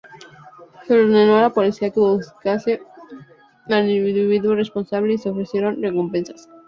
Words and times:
Se 0.87 0.95
ordenó 0.99 1.35
a 1.37 1.41
la 1.41 1.49
policía 1.51 1.91
que 1.91 1.99
buscase 1.99 2.81
al 3.67 3.87
individuo 3.87 4.55
responsable, 4.55 5.13
y 5.13 5.17
se 5.19 5.29
ofrecieron 5.29 5.79
recompensas. 5.79 6.49